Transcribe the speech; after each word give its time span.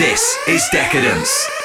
This 0.00 0.38
is 0.48 0.66
Decadence. 0.72 1.59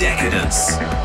Decadence. 0.00 0.99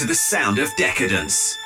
To 0.00 0.06
the 0.06 0.14
sound 0.14 0.58
of 0.58 0.74
decadence. 0.76 1.59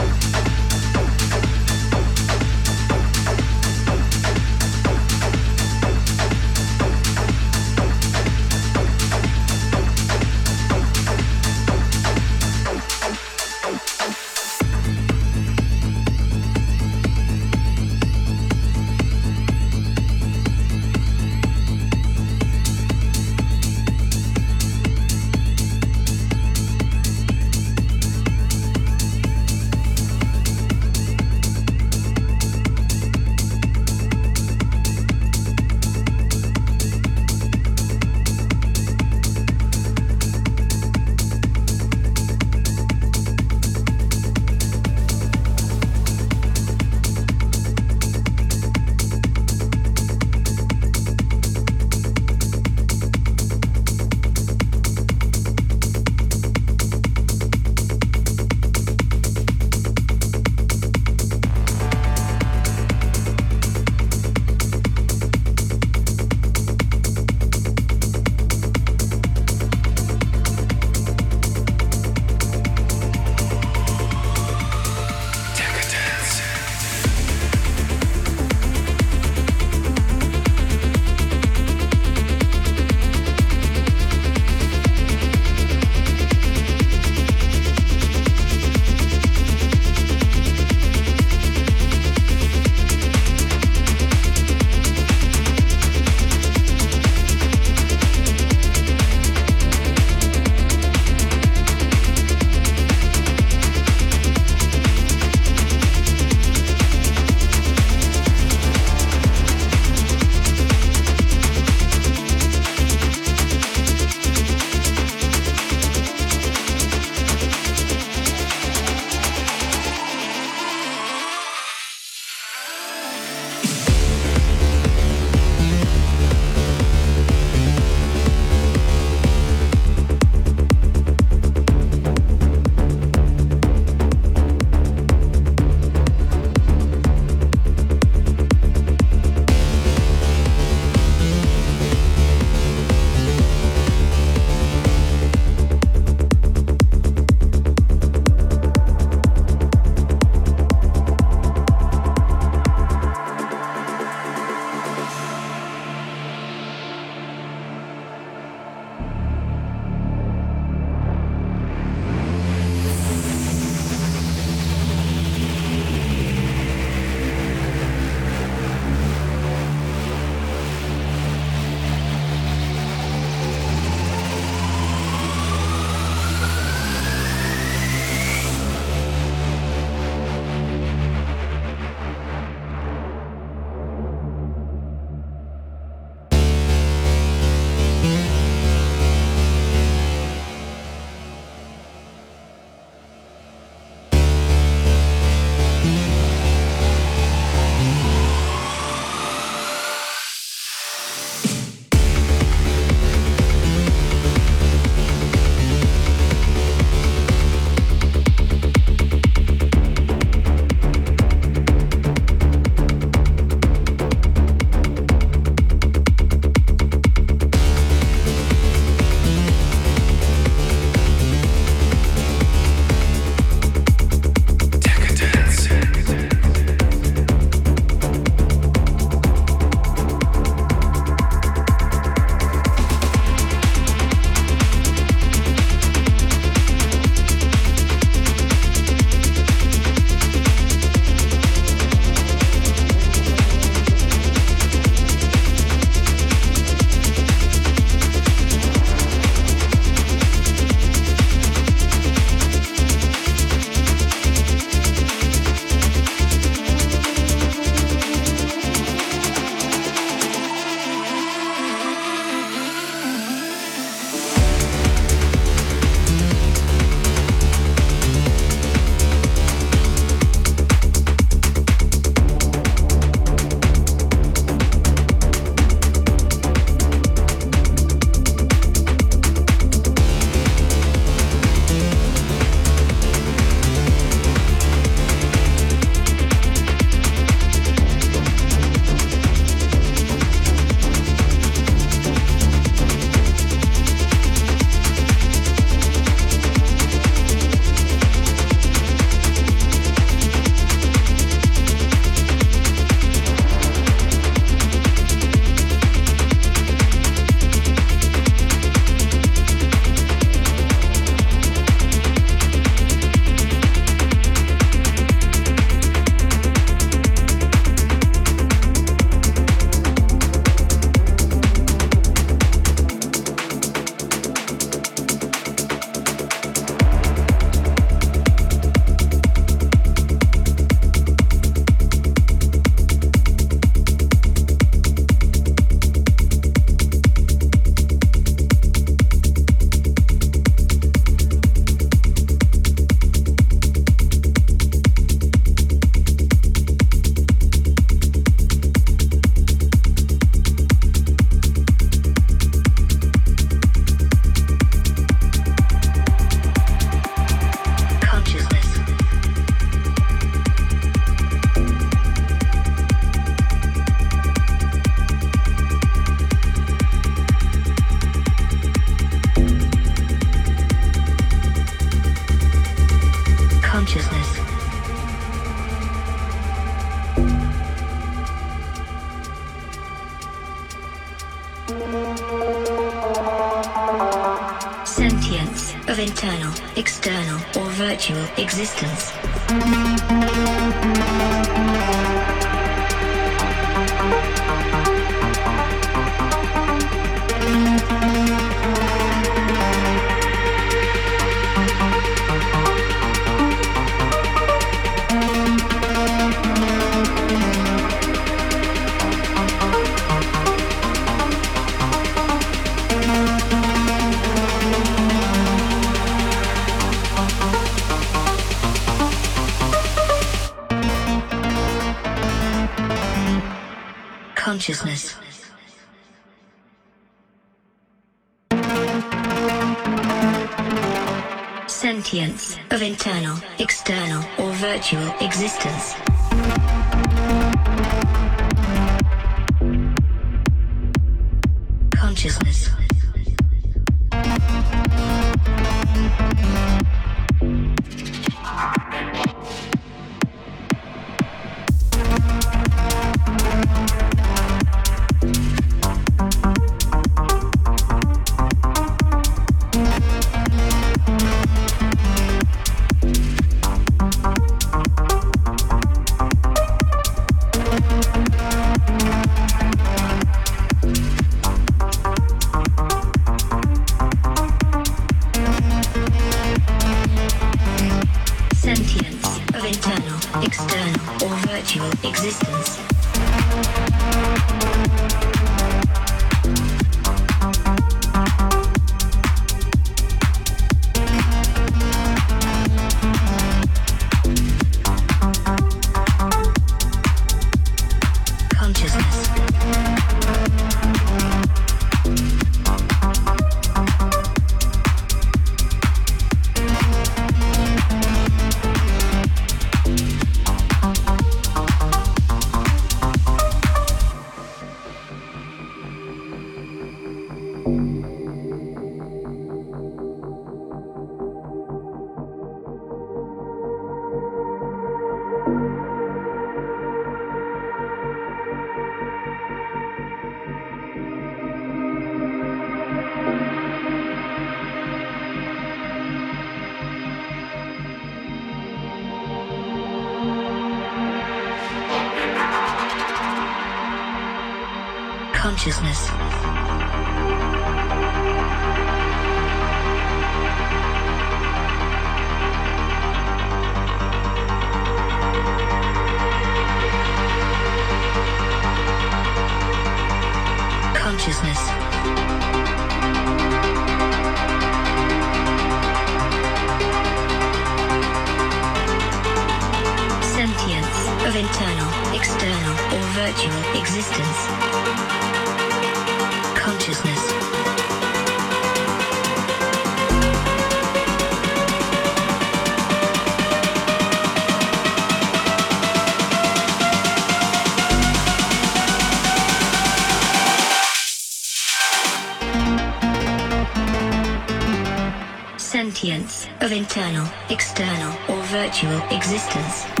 External, 597.49 598.13
or 598.29 598.41
virtual 598.43 599.01
existence. 599.11 600.00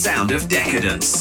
Sound 0.00 0.32
of 0.32 0.48
decadence. 0.48 1.19